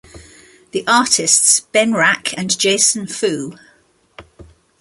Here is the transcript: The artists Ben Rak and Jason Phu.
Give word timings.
The 0.71 0.83
artists 0.87 1.59
Ben 1.59 1.93
Rak 1.93 2.35
and 2.35 2.57
Jason 2.57 3.05
Phu. 3.05 3.59